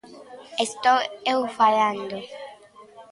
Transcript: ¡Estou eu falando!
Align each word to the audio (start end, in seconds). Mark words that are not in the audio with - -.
¡Estou 0.65 0.99
eu 1.33 1.39
falando! 1.57 2.17